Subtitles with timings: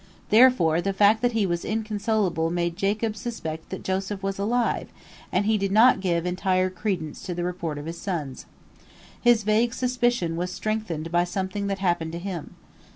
[0.31, 4.89] Therefore the fact that he was inconsolable made Jacob suspect that Joseph was alive,
[5.31, 8.47] and he did not give entire credence to the report of his sons.
[9.21, 12.55] His vague suspicion was strengthened by something that happened to him.